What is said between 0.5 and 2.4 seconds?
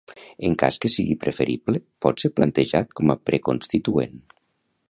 cas que sigui preferible pot ser